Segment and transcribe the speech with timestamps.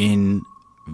[0.00, 0.42] این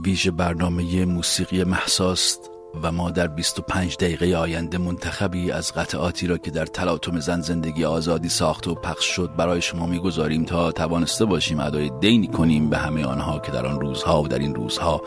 [0.04, 2.50] ویژه برنامه موسیقی محساست
[2.82, 7.84] و ما در 25 دقیقه آینده منتخبی از قطعاتی را که در تلاطم زن زندگی
[7.84, 12.78] آزادی ساخت و پخش شد برای شما می‌گذاریم تا توانسته باشیم ادای دینی کنیم به
[12.78, 15.02] همه آنها که در آن روزها و در این روزها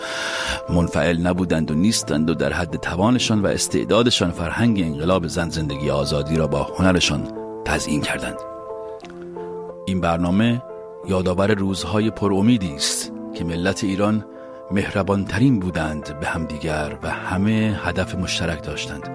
[0.70, 6.36] منفعل نبودند و نیستند و در حد توانشان و استعدادشان فرهنگ انقلاب زن زندگی آزادی
[6.36, 7.28] را با هنرشان
[7.66, 8.38] تزیین کردند.
[9.86, 10.62] این برنامه
[11.08, 13.17] یادآور روزهای پرامیدی است.
[13.38, 14.26] که ملت ایران
[14.72, 19.10] مهربانترین بودند به همدیگر و همه هدف مشترک داشتند.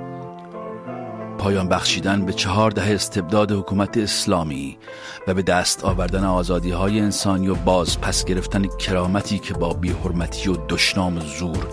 [1.39, 4.79] پایان بخشیدن به چهار دهه استبداد حکومت اسلامی
[5.27, 10.51] و به دست آوردن آزادی های انسانی و باز پس گرفتن کرامتی که با بیحرمتی
[10.51, 11.67] و دشنام زور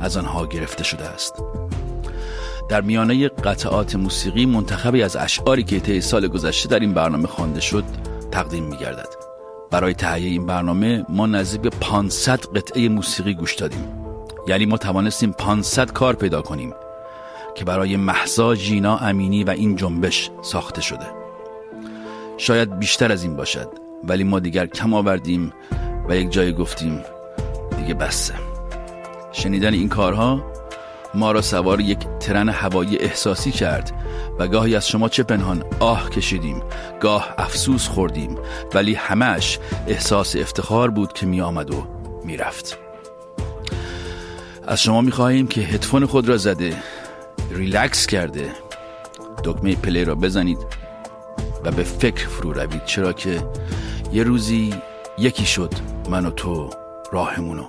[0.00, 1.42] از آنها گرفته شده است.
[2.68, 7.60] در میانه قطعات موسیقی منتخبی از اشعاری که طی سال گذشته در این برنامه خوانده
[7.60, 7.84] شد
[8.30, 9.25] تقدیم می گردد
[9.70, 13.88] برای تهیه این برنامه ما نزدیک به 500 قطعه موسیقی گوش دادیم.
[14.48, 16.74] یعنی ما توانستیم 500 کار پیدا کنیم
[17.54, 21.06] که برای محضا جینا امینی و این جنبش ساخته شده.
[22.36, 23.68] شاید بیشتر از این باشد
[24.04, 25.52] ولی ما دیگر کم آوردیم
[26.08, 27.02] و یک جای گفتیم
[27.78, 28.34] دیگه بسه.
[29.32, 30.55] شنیدن این کارها
[31.16, 33.92] ما را سوار یک ترن هوایی احساسی کرد
[34.38, 36.62] و گاهی از شما چه پنهان آه کشیدیم
[37.00, 38.38] گاه افسوس خوردیم
[38.74, 41.86] ولی همش احساس افتخار بود که می آمد و
[42.24, 42.78] می رفت.
[44.66, 46.76] از شما می خواهیم که هدفون خود را زده
[47.50, 48.50] ریلکس کرده
[49.44, 50.58] دکمه play را بزنید
[51.64, 53.48] و به فکر فرو روید چرا که
[54.12, 54.74] یه روزی
[55.18, 55.72] یکی شد
[56.10, 56.70] من و تو
[57.12, 57.64] راهمونو.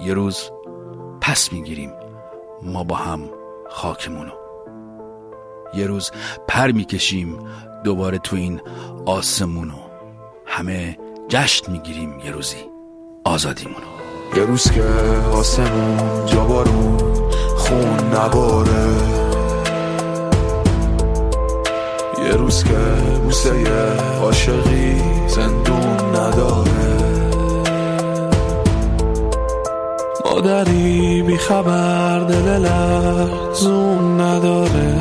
[0.00, 0.50] یه روز
[1.30, 1.92] پس می‌گیریم.
[2.62, 3.20] ما با هم
[3.68, 4.32] خاکمونو.
[5.74, 6.10] یه روز
[6.48, 7.38] پر می‌کشیم
[7.84, 8.60] دوباره تو این
[9.06, 9.78] آسمونو.
[10.46, 12.56] همه جشن می‌گیریم یه روزی
[13.24, 13.86] آزادیمونو.
[14.36, 14.82] یه روز که
[15.32, 16.98] آسمون جابارون
[17.56, 18.86] خون نباره.
[22.24, 22.78] یه روز که
[23.22, 23.66] بوسه
[24.20, 26.89] عاشقی زندون نداره.
[30.30, 34.96] مادری بی خبر دل لحظون نداره.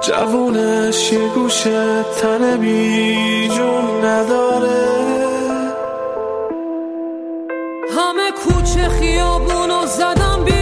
[0.00, 4.84] جوونش یه گوشه تن بی جون نداره.
[7.96, 10.53] همه کوچه خیابونو زدم بی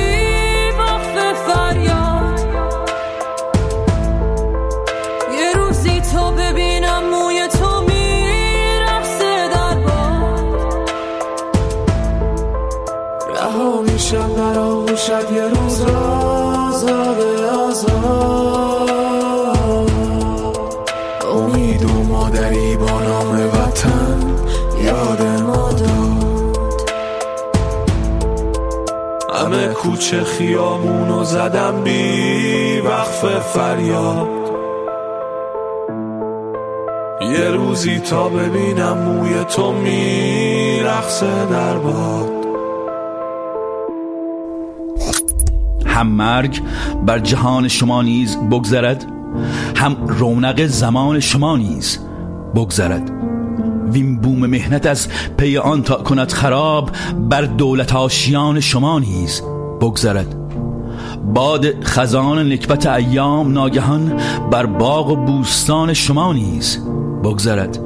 [30.02, 34.28] کوچه خیامونو زدم بی وقف فریاد.
[37.20, 42.46] یه روزی تا ببینم موی تو میرخصه در باد.
[45.86, 46.60] هم مرگ
[47.06, 49.06] بر جهان شما نیز بگذرد
[49.76, 51.98] هم رونق زمان شما نیز
[52.54, 53.10] بگذرد.
[53.92, 56.90] وین بوم مهنت از پی آن تا کند خراب
[57.30, 59.42] بر دولت آشیان شما نیز
[59.82, 60.34] بگذرد.
[61.34, 64.20] باد خزان نکبت ایام ناگهان
[64.50, 66.78] بر باغ و بوستان شما نیز
[67.24, 67.78] بگذرد.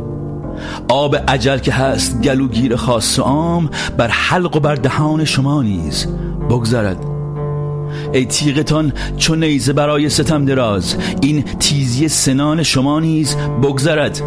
[0.88, 6.06] آب عجل که هست گلوگیر خاص و عام بر حلق و بر دهان شما نیز
[6.50, 7.04] بگذرد.
[8.12, 14.22] ای تیغتان چون نیزه برای ستم دراز این تیزی سنان شما نیز بگذرد.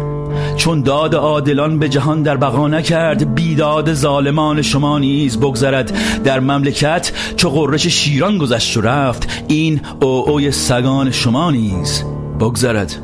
[0.60, 5.92] چون داد عادلان به جهان در بقا نکرد بیداد ظالمان شما نیز بگذرد.
[6.24, 12.04] در مملکت چو قررش شیران گذشت و رفت این او اوی سگان شما نیز
[12.40, 12.96] بگذرد.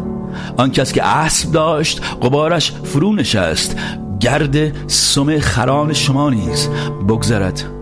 [0.56, 3.76] آن کس که اسب داشت قبارش فرو نشست
[4.20, 6.69] گرد سم خران شما نیز
[7.08, 7.75] بگذرد.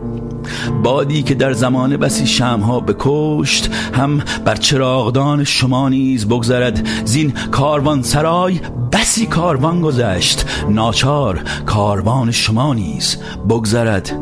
[0.82, 6.88] بادی که در زمان بسی شمها بکشت هم بر چراغدان شما نیز بگذرد.
[7.04, 8.60] زین کاروان سرای
[8.92, 13.16] بسی کاروان گذشت ناچار کاروان شما نیز
[13.48, 14.12] بگذرد.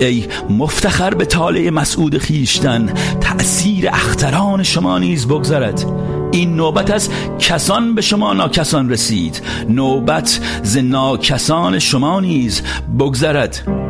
[0.00, 2.86] ای مفتخر به طالع مسعود خیشتن
[3.20, 5.84] تأثیر اختران شما نیز بگذرد.
[6.32, 7.08] این نوبت از
[7.38, 12.62] کسان به شما ناکسان رسید نوبت ز ناکسان شما نیز
[12.98, 13.83] بگذرد.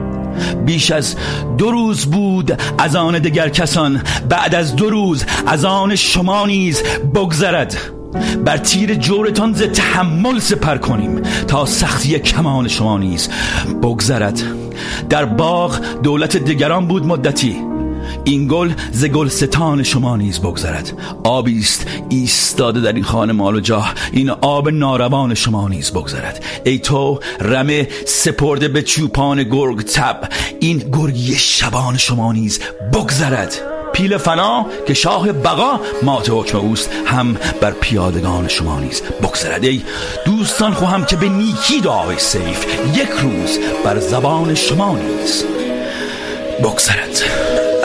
[0.66, 1.16] بیش از
[1.58, 6.82] دو روز بود از آن دگر کسان بعد از دو روز از آن شما نیز
[7.14, 7.76] بگذرد.
[8.44, 13.28] بر تیر جورتان ز تحمل سپر کنیم تا سختی کمان شما نیز
[13.82, 14.42] بگذرد.
[15.08, 17.73] در باغ دولت دیگران بود مدتی.
[18.24, 20.92] این گل ز گلستان شما نیز بگذرد.
[21.24, 23.94] آبی است ایستاده در این خانه مال و جاه.
[24.12, 26.44] این آب ناروان شما نیز بگذرد.
[26.64, 30.28] ای تو رمه سپرده به چوپان گرگ تب.
[30.60, 32.60] این گرگی شبان شما نیز
[32.92, 33.54] بگذرد.
[33.92, 39.64] پیل فنا که شاه بقا مات حکم اوست هم بر پیادگان شما نیز بگذرد.
[39.64, 39.82] ای
[40.24, 45.44] دوستان خواهم که به نیکی دعای سیف یک روز بر زبان شما نیز
[46.62, 47.22] بگذرد.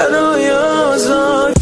[0.07, 1.58] مردم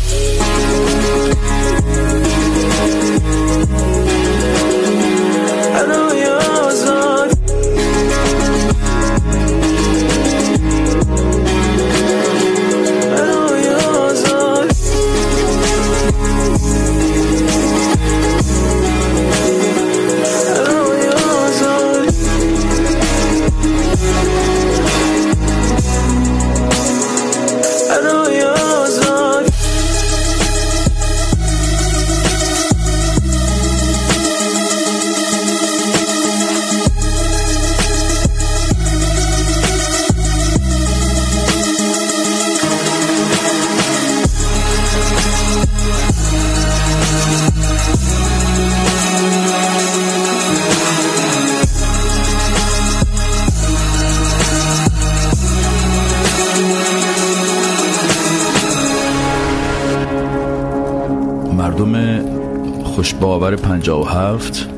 [63.55, 64.69] و هفت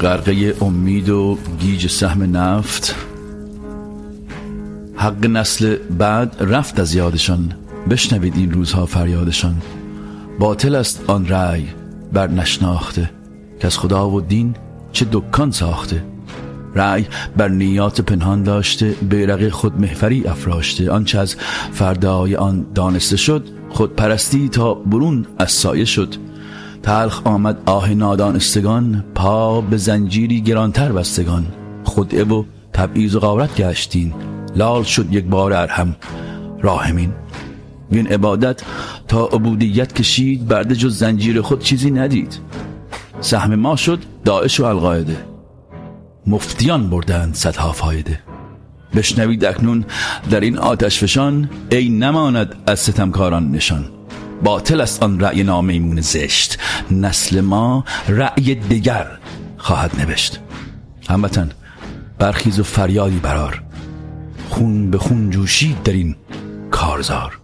[0.00, 2.94] غرقه امید و گیج سهم نفت.
[4.94, 7.52] حق نسل بعد رفت از یادشان.
[7.90, 9.54] بشنوید این روزها فریادشان.
[10.38, 11.68] باطل است آن رأی
[12.12, 13.10] بر نشناخته.
[13.60, 14.54] که از خدا و دین
[14.92, 16.04] چه دکان ساخته؟
[16.74, 17.06] رأی
[17.36, 20.90] بر نیات پنهان داشته بیرق خود محفری افراشته.
[20.90, 21.36] آنچه از
[21.72, 26.27] فردای آن دانسته شد خود پرستی تا برون از سایه شد.
[26.88, 31.46] تلخ آمد آه نادانستگان پا به زنجیری گرانتر بستگان.
[31.84, 34.14] خود و تبعیض و غارت گشتین
[34.56, 35.96] لال شد یک بار ارهم
[36.60, 37.12] راهمین
[37.90, 38.62] این عبادت
[39.08, 42.38] تا عبودیت کشید برده جز زنجیر خود چیزی ندید.
[43.20, 45.16] سهم ما شد داعش و القاعده.
[46.26, 48.20] مفتیان بردند صدها فایده
[48.96, 49.84] بشنوید اکنون
[50.30, 53.97] در این آتش فشان ای نماند از ستمکاران نشان.
[54.42, 56.58] باطل است آن رأی نامیمون زشت.
[56.90, 59.06] نسل ما رأی دیگر
[59.56, 60.40] خواهد نوشت.
[61.08, 61.50] هموطن
[62.18, 63.62] برخیز و فریادی برار
[64.50, 66.16] خون به خون جوشید در این
[66.70, 67.38] کارزار.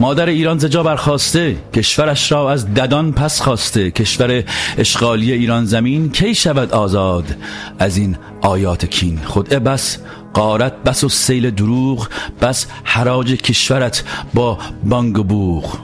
[0.00, 3.90] مادر ایران زجا برخواسته کشورش را از ددان پس خواسته.
[3.90, 4.44] کشور
[4.78, 7.36] اشغالی ایران زمین کی شود آزاد؟
[7.78, 9.20] از این آیات کین.
[9.24, 9.98] خود بس
[10.34, 12.08] قارت بس و سیل دروغ
[12.40, 14.04] بس حراج کشورت
[14.34, 15.78] با بانگ و بوغ.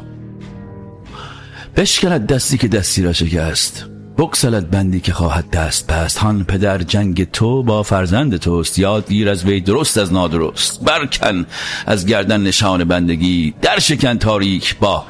[1.77, 3.87] بشکند دستی که دستی را شکست
[4.19, 6.19] بکسلت بندی که خواهد دست پست.
[6.19, 10.85] هان پدر جنگ تو با فرزند توست یاد گیر از وی درست از نادرست.
[10.85, 11.47] برکن
[11.87, 15.05] از گردن نشان بندگی در شکن تاریک با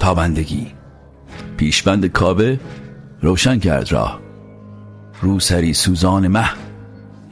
[0.00, 0.66] تابندگی
[1.56, 2.60] پیشبند کابه
[3.22, 4.20] روشن کرد راه.
[5.22, 6.50] رو سری سوزان مه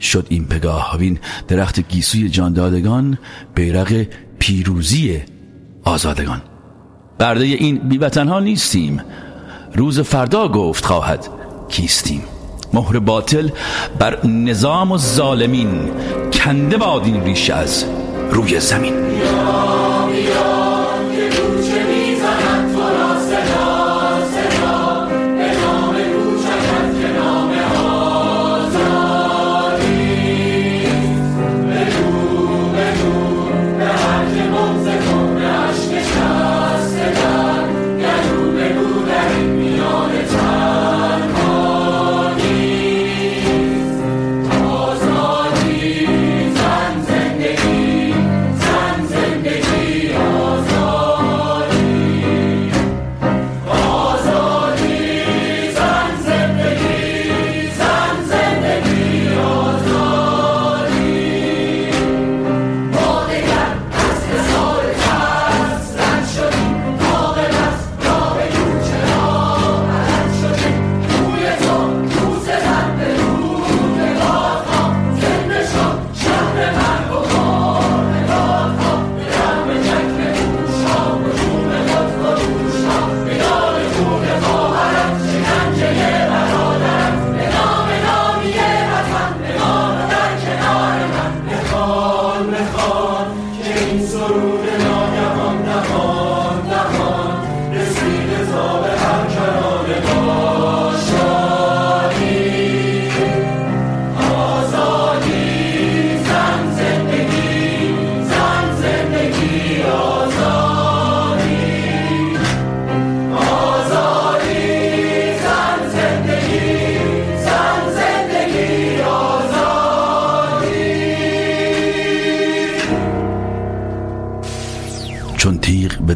[0.03, 0.97] شد این پگاه.
[0.97, 3.17] وین درخت گیسوی جاندادگان
[3.55, 4.05] بیرق
[4.39, 5.21] پیروزی
[5.83, 6.41] آزادگان.
[7.19, 9.01] برده این بیوطنها نیستیم.
[9.75, 11.29] روز فردا گفت خواهد
[11.69, 12.23] کیستیم.
[12.73, 13.49] مهر باطل
[13.99, 15.91] بر نظام و ظالمین
[16.33, 17.85] کنده باد این ریشه از
[18.31, 18.93] روی زمین.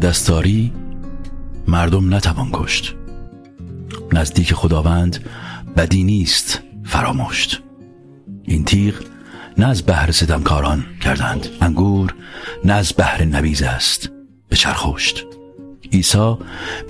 [0.00, 0.72] به دستاری
[1.68, 2.94] مردم نتوان کشت.
[4.12, 5.24] نزدیک خداوند
[5.76, 7.62] بدی نیست فراموشت.
[8.44, 8.94] این تیغ
[9.56, 11.48] نه از بهر ستمکاران کردند.
[11.60, 12.14] انگور
[12.64, 14.10] نه از بهر نبیز است
[14.48, 15.26] به چرخوشت
[15.92, 16.36] عیسی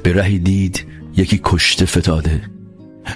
[0.02, 0.86] به رهی دید
[1.16, 2.50] یکی کشته فتاده.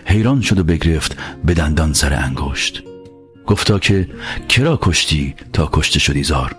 [0.07, 2.83] حیران شد و بگرفت به دندان سر انگشت.
[3.47, 4.09] گفتا که
[4.49, 6.57] کرا کشتی تا کشته شدی زار؟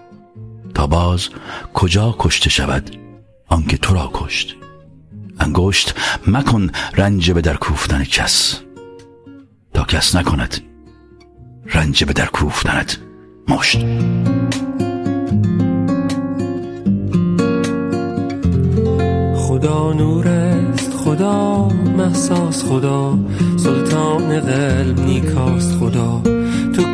[0.74, 1.30] تا باز
[1.74, 3.03] کجا کشته شود؟
[3.54, 4.56] آنکه تو را کشت.
[5.40, 5.96] انگشت
[6.28, 8.60] مکن رنج به در کوفتن کس.
[9.74, 10.56] تا کس نکند
[11.66, 12.98] رنج به در کوفتنت
[13.48, 13.78] مشت.
[19.36, 21.68] خدا نور است خدا
[21.98, 23.20] محساس خدا
[23.58, 26.22] سلطان قلب نیکاست خدا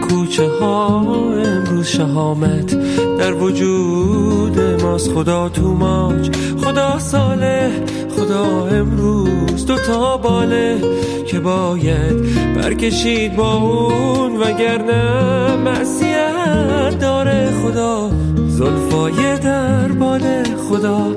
[0.10, 1.00] کوچه ها
[1.46, 2.76] امروز شهامت
[3.18, 5.12] در وجود ماست.
[5.12, 6.30] خدا تو ماج
[6.64, 7.72] خدا ساله
[8.18, 10.82] خدا امروز دو تا باله
[11.28, 14.20] که باید برکشید با اون.
[14.40, 18.12] وگرنه معصیت داره خدا
[18.48, 21.16] زلفای در باله خدا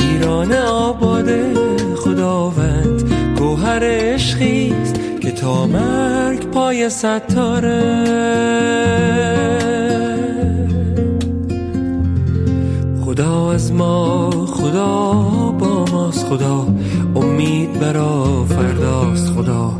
[0.00, 1.54] ایران آباده
[1.96, 3.12] خداوند.
[3.38, 5.00] گوهر عشقیست
[5.42, 7.82] تا مرگ پای ستاره.
[13.04, 15.12] خدا از ما خدا
[15.58, 16.66] با ماست خدا
[17.16, 19.78] امید برا فرداست خدا.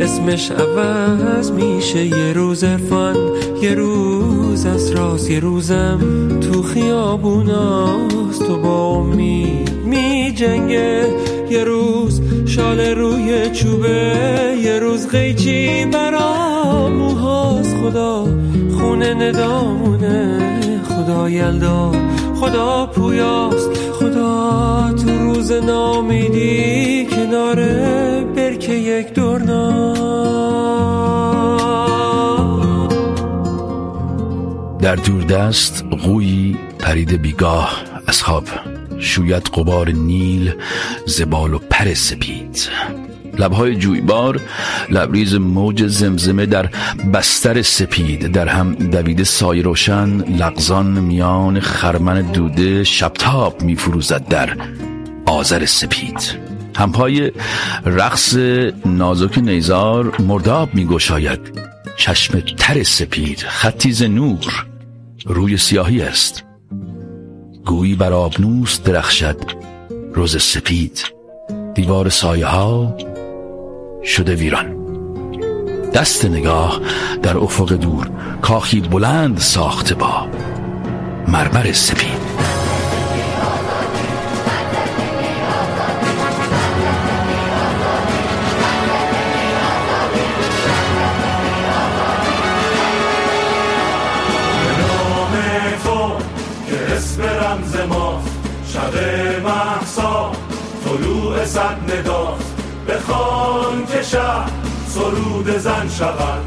[0.00, 3.16] اسمش عوض میشه یه روز عرفان
[3.62, 5.98] یه روز از راست یه روزم
[6.40, 8.46] تو خیابوناست.
[8.46, 11.06] تو با امید می جنگه
[11.52, 14.14] یه روز شال روی چوبه
[14.62, 17.76] یه روز قیچی برا موهاست.
[17.76, 18.26] خدا
[18.78, 20.40] خونه ندامونه
[20.88, 21.92] خدا یلدا
[22.40, 23.70] خدا پویاست.
[23.92, 27.56] خدا تو روز نامیدی کنار
[28.36, 29.92] برکه یک دورنا.
[34.80, 34.96] در
[35.30, 38.44] دست قوی پرید بیگاه از خواب
[39.02, 40.54] شوید قبار نیل
[41.06, 42.68] زبال و پر سپید.
[43.38, 44.40] لبهای جویبار
[44.90, 46.70] لبریز موج زمزمه در
[47.14, 48.32] بستر سپید.
[48.32, 54.56] در هم دویده سای روشن لغزان میان خرمن دوده شبتاب میفروزد در
[55.26, 56.52] آذر سپید.
[56.76, 57.32] همپای
[57.84, 58.36] رقص
[58.86, 61.60] نازک نیزار مرداب میگشاید.
[61.96, 64.66] چشم تر سپید خطیز نور
[65.26, 66.44] روی سیاهی است.
[67.66, 69.36] گویی بر آبنوس درخشد
[70.14, 71.04] روز سپید.
[71.74, 72.96] دیوار سایه ها
[74.04, 74.76] شده ویران.
[75.94, 76.80] دست نگاه
[77.22, 78.10] در افق دور
[78.42, 80.26] کاخی بلند ساخته با
[81.28, 82.31] مرمر سپید.
[101.44, 102.38] صد ندا
[102.88, 104.50] بخوان که شهر
[104.88, 106.42] سرود زن شود.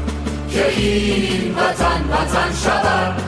[0.50, 3.22] که این وطن وطن شود.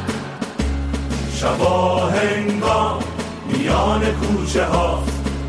[1.36, 2.98] شبا هنگام
[3.46, 5.02] میان کوچه ها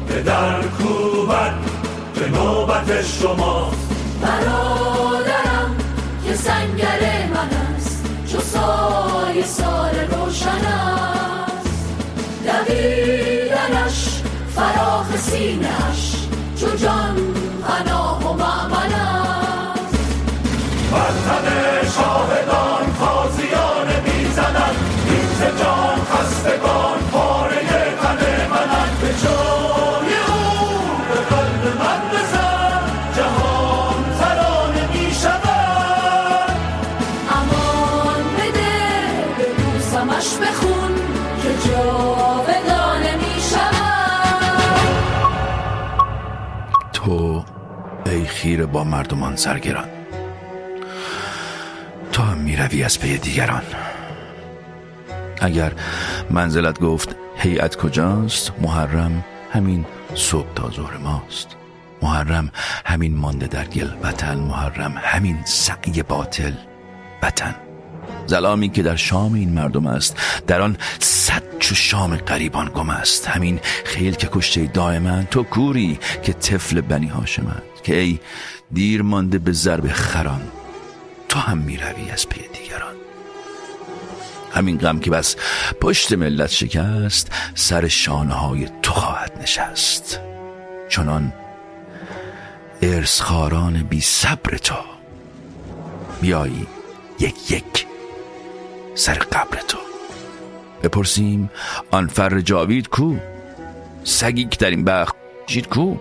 [0.07, 1.53] به در کوبت
[2.15, 3.71] به نوبت شما
[4.21, 5.75] برادرم
[6.25, 8.05] که سنگر من است.
[8.31, 11.69] چو سای سال روشن است.
[14.59, 16.15] فراخ سینش
[16.59, 17.15] چو جان
[17.67, 19.95] پناه و معمن است.
[20.93, 21.45] وطن
[21.95, 24.75] شاهدان تازیان می‌زنند
[25.07, 27.61] این جان خستگان پاره
[28.01, 32.81] تن منند به جای او به قلب من بزن
[33.15, 36.55] جهان ترانه می شود.
[37.31, 38.77] امان بده
[39.37, 40.93] به بوسمش بخون
[41.41, 42.08] که جاودانه
[48.39, 49.89] خیر با مردمان سرگران.
[52.17, 53.61] هم می‌روی از پی دیگران.
[55.41, 55.73] اگر
[56.29, 61.55] منزلت گفت هیئت کجاست محرم همین صبح تا ظهر ماست.
[62.01, 62.51] محرم
[62.85, 66.53] همین مانده در گل وطن محرم همین سقی باطل
[67.23, 67.55] وطن.
[68.27, 70.17] زلامی که در شام این مردم است.
[70.47, 73.27] در آن صد چو شام قریبان گم است.
[73.27, 78.19] همین خیل که کشته دائما تو کوری که طفل بنی هاشمند که ای
[78.71, 80.41] دیر مانده به ضرب خران
[81.29, 82.95] تو هم می‌روی از پی دیگران.
[84.53, 85.35] همین غم که بس
[85.81, 90.19] پشت ملت شکست سر شانه های تو خواهد نشست.
[90.89, 91.33] چنان
[92.81, 94.75] ارسخاران بی صبر تو
[96.21, 96.67] بیایی
[97.19, 97.88] یک یک.
[98.99, 99.77] سر قبر تو.
[100.83, 101.49] بپرسیم
[101.91, 103.15] آن فر جاوید کو؟
[104.03, 105.11] سگی که در این بخ
[105.47, 105.95] جید کو؟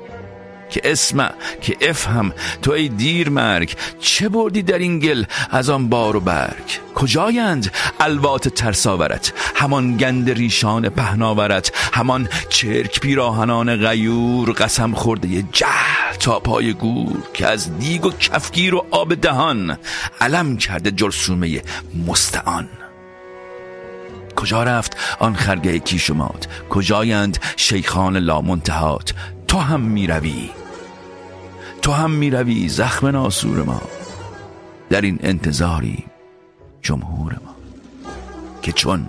[0.70, 5.88] که اسم که افهم تو ای دیر مرگ چه بردی در این گل از آن
[5.88, 14.94] بار و برگ؟ کجایند الوات ترساورت همان گند ریشان پهناورت همان چرک پیراهنان غیور قسم
[14.94, 19.78] خورده جهل تا پای گور که از دیگ و کفگیر و آب دهان
[20.20, 21.62] علم کرده جرسومه
[22.06, 22.68] مستعان.
[24.38, 29.14] کجا رفت آن خرگه کیشمات کجایند شیخان لامنتهات؟
[29.48, 30.50] تو هم می‌روی.
[31.82, 33.82] تو هم می‌روی زخم ناسور ما.
[34.90, 36.04] در این انتظاری
[36.82, 37.54] جمهور ما.
[38.62, 39.08] که چون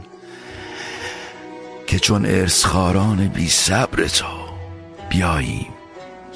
[1.87, 4.25] که چون ارسخاران بی صبر تو
[5.09, 5.73] بیاییم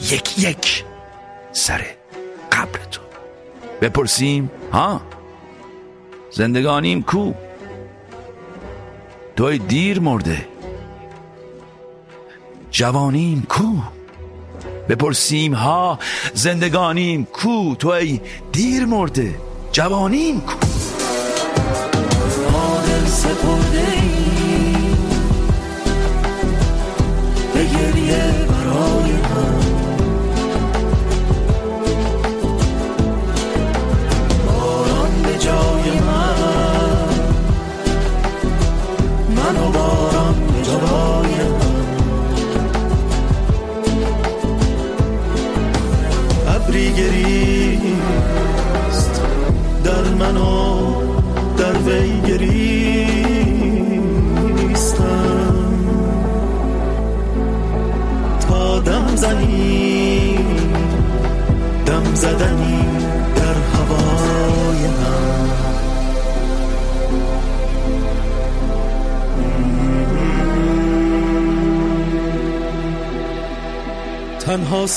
[0.01, 0.83] یک یک
[1.51, 1.85] سر
[2.51, 3.01] قبر تو.
[3.81, 5.01] بپرسیم ها؟
[6.31, 7.33] زندگانیم کو؟
[9.35, 10.47] توی دیر مرده.
[12.71, 13.63] جوانیم کو؟
[14.89, 15.99] بپرسیم ها
[16.33, 18.21] زندگانیم کو؟ تو ای
[18.51, 19.35] دیر مرده.
[19.71, 20.53] جوانیم کو؟
[22.57, 23.92] آدم سپرده.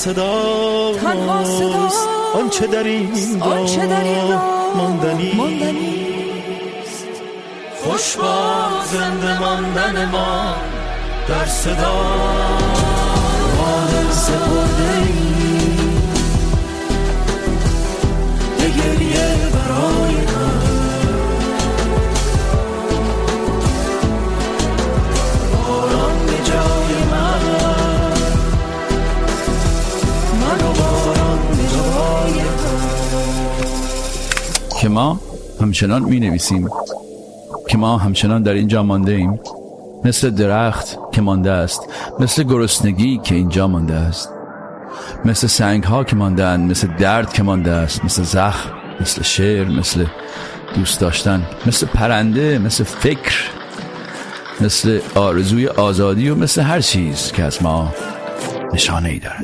[0.07, 5.31] صدا تنها صداست آنچه در این راه ماندنی.
[7.83, 10.55] خوش با زنده ماندن ما
[11.27, 11.93] در صدا.
[13.59, 15.13] آدم سپرده ای
[18.57, 19.56] به گریه
[34.97, 35.19] ما
[35.61, 36.69] همچنان می نویسیم
[37.69, 39.39] که ما همچنان در اینجا مانده ایم
[40.05, 41.81] مثل درخت که مانده است
[42.19, 44.29] مثل گرسنگی که اینجا مانده است.
[45.25, 48.05] مثل سنگ ها که ماندن مثل درد که مانده است.
[48.05, 50.05] مثل زخم مثل شعر مثل
[50.75, 53.51] دوست داشتن مثل پرنده مثل فکر
[54.61, 57.93] مثل آرزوی آزادی و مثل هر چیز که از ما
[58.73, 59.43] نشانه ای دارد.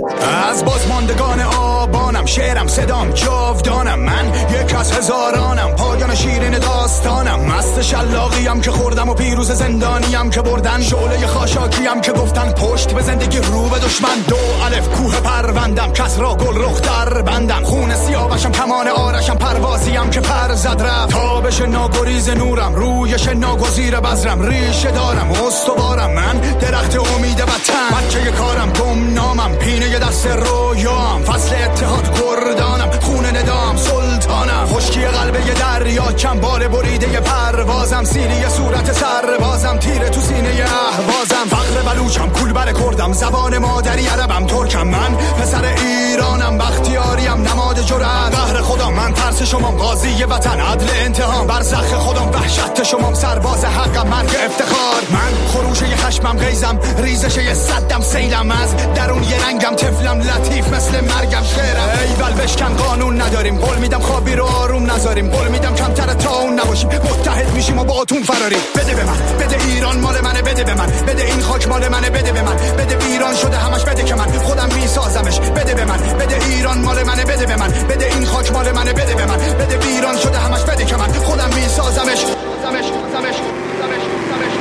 [0.49, 1.39] از بازماندگان
[1.83, 3.99] آبانم شعرم صدام جاودانم.
[3.99, 7.39] من یک از هزارانم پایان شیرین داستانم.
[7.39, 10.81] مست شلاقیم که خوردم و پیروز زندانیم که بردن.
[10.81, 14.19] شعله خاشاکیم که گفتن پشت به زندگی رو به دشمن.
[14.27, 17.63] دو الف کوه پروندم کس را گل رخ در بندم.
[17.63, 21.09] خون سیاوشم کمان آرشم پروازیم که پر زد رفت.
[21.09, 24.41] تابش ناگریز نورم رویش ناگزیر بذرم.
[24.41, 26.13] ریشه دارم استوارم.
[26.13, 28.07] من درخت امید وطن.
[28.07, 34.65] بچه کارم گم نامم پینه دست رویام فصل اتحاد کردانم خون ندام سلطانم.
[34.65, 38.03] خشکی قلبه یه دریا کم بال بریده پروازم.
[38.03, 41.52] سیری صورت سربازم تیره تو سینه اهوازم فقر
[41.93, 43.13] بلوچم کول بر کردم.
[43.13, 44.87] زبان مادری عربم ترکم.
[44.87, 47.47] من پسر ایرانم بختیاریم.
[47.47, 48.35] نماد جرأت.
[48.35, 48.93] قهر خودم.
[48.93, 50.59] من ترس شمام قاضی وطن.
[50.59, 51.47] عدل انتهام.
[51.47, 53.13] بر زخ خودم وحشت شمام.
[53.13, 54.07] سرباز حقم.
[54.07, 55.01] مرگ افتخار.
[55.09, 56.79] من خروش یه خشمم غیزم.
[56.97, 58.51] ریزش یه صدم سیلم.
[58.51, 61.43] از درون یه رنگم تفلم لطیف مثل مرگم.
[61.55, 61.89] شعرم.
[62.07, 62.75] ایول بشکن.
[62.75, 63.57] قانون نداریم.
[63.57, 65.29] قول میدم خوابی رو آروم نذاریم.
[65.29, 66.89] قول میدم کمتر تا اون نباشیم.
[66.89, 68.59] متحد میشیم و با فراریم.
[68.75, 69.17] بده به من.
[69.39, 70.41] بده ایران مال منه.
[70.41, 70.87] بده به من.
[70.87, 72.55] بده این خاک مال منه بده به من.
[72.55, 74.25] بده ویران شده همش بده که من.
[74.31, 75.97] خودم میسازمش بده به من.
[75.97, 77.67] بده ایران مال منه بده به من.
[77.89, 79.37] بده این خاک مال منه بده به من.
[79.37, 81.13] بده ویران شده همش بده که من.
[81.13, 82.19] خودم میسازمش
[82.63, 83.35] زمش زمش
[83.81, 84.53] زمش زمش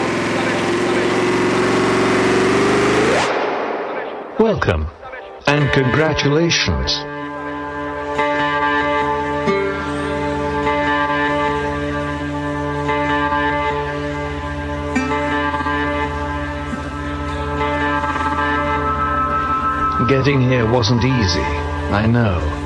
[4.39, 4.87] Welcome
[5.47, 7.22] and congratulations.
[20.13, 21.41] Getting here wasn't easy.
[21.91, 22.62] I know.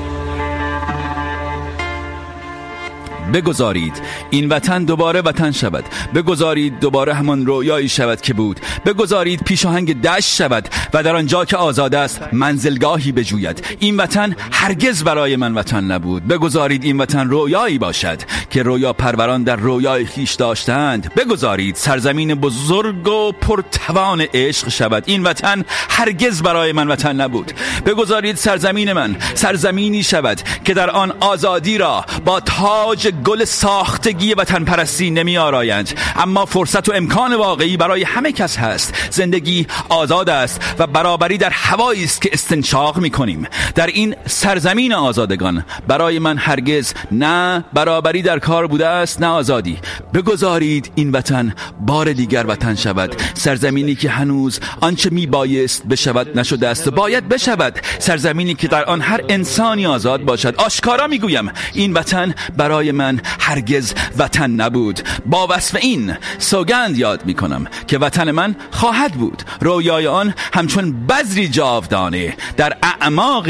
[3.33, 5.85] بگذارید این وطن دوباره وطن شود.
[6.15, 8.59] بگذارید دوباره همان رویایی شود که بود.
[8.85, 13.65] بگذارید پیشاهنگ دشت شود و در آنجا که آزاد است منزلگاهی بجوید.
[13.79, 16.27] این وطن هرگز برای من وطن نبود.
[16.27, 21.13] بگذارید این وطن رویایی باشد که رویا پروران در رویای خیش داشتند.
[21.13, 25.03] بگذارید سرزمین بزرگ و پرتوان عشق شود.
[25.05, 27.51] این وطن هرگز برای من وطن نبود.
[27.85, 34.63] بگذارید سرزمین من سرزمینی شود که در آن آزادی را با تاج گل ساختگی وطن
[34.63, 38.93] پرستی نمی آرایند اما فرصت و امکان واقعی برای همه کس هست.
[39.11, 44.93] زندگی آزاد است و برابری در هوایی است که استنشاق می کنیم در این سرزمین
[44.93, 49.77] آزادگان برای من هرگز نه برابری در کار بوده است نه آزادی.
[50.13, 53.15] بگذارید این وطن بار دیگر وطن شود.
[53.33, 57.79] سرزمینی که هنوز آنچه می بایست بشود نشده است باید بشود.
[57.99, 60.55] سرزمینی که در آن هر انسانی آزاد باشد.
[60.55, 63.06] آشکارا می گویم این وطن برای من
[63.39, 64.99] هرگز وطن نبود.
[65.25, 69.43] با وصف این سوگند یاد می کنم که وطن من خواهد بود.
[69.61, 73.47] رویای آن همچون بذری جاودانه در اعماق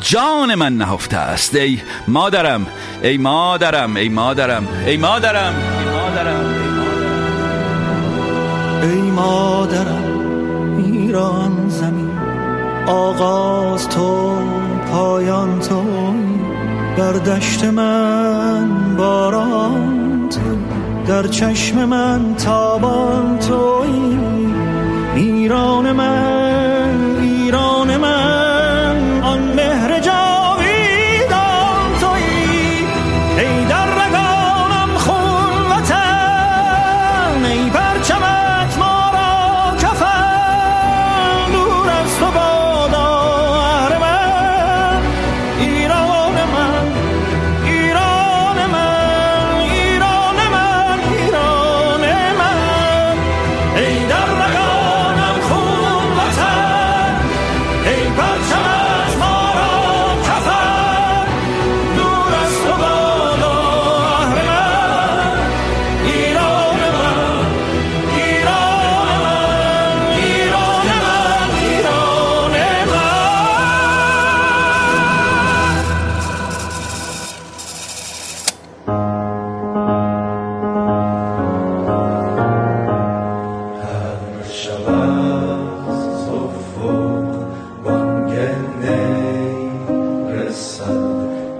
[0.00, 1.54] جان من نهفته است.
[1.54, 2.66] ای مادرم
[3.02, 6.44] ای مادرم ای مادرم ای مادرم ای مادرم.
[8.82, 10.04] ای مادرم
[10.78, 12.18] ایران زمین
[12.86, 14.38] آغاز تو
[14.90, 16.06] پایان تو.
[16.96, 20.40] در دشت من باران تو
[21.06, 24.18] در چشم من تابان توی
[25.14, 28.25] ایران من ایران من.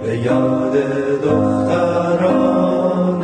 [0.07, 0.73] به یاد
[1.23, 3.23] دختران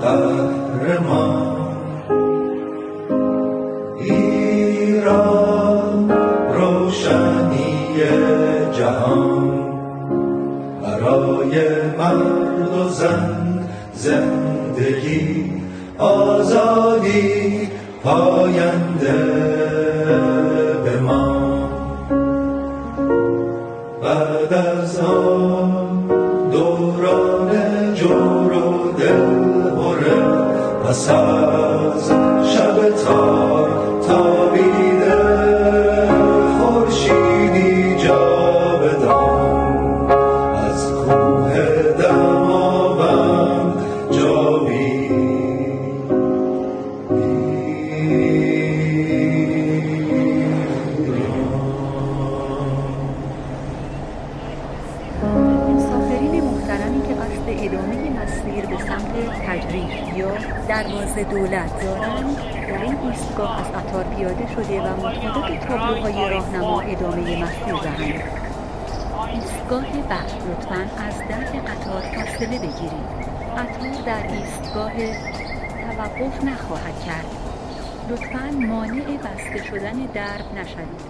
[0.00, 1.56] قهرمان.
[4.00, 5.32] ایران
[6.54, 7.74] روشنی
[8.72, 9.50] جهان.
[10.82, 11.52] برای
[11.98, 15.52] مرد و زن زندگی
[15.98, 17.68] آزادی
[18.04, 19.37] پاینده.
[30.98, 32.10] پس از
[61.30, 62.36] دولت دارند
[62.68, 68.22] در این ایستگاه از قطار پیاده شده و مطابق تابلوهای راهنما ادامه مسیر دهند.
[69.34, 73.08] ایستگاه بعد لطفا از در قطار فاصله بگیرید.
[73.56, 74.92] قطار در ایستگاه
[75.96, 77.26] توقف نخواهد کرد.
[78.10, 81.07] لطفا مانع بسته شدن درب نشوید.